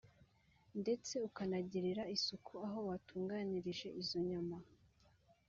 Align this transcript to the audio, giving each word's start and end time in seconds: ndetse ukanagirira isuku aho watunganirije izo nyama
ndetse 0.81 1.13
ukanagirira 1.27 2.03
isuku 2.15 2.53
aho 2.67 2.79
watunganirije 2.89 3.87
izo 4.01 4.19
nyama 4.29 4.57